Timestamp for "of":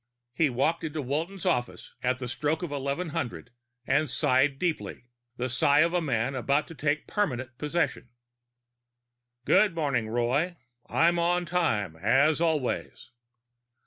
2.63-2.71, 5.81-5.93